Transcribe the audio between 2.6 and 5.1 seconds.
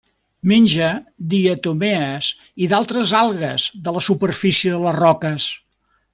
i d'altres algues de la superfície de les